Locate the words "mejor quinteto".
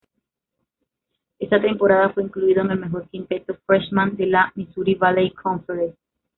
2.79-3.55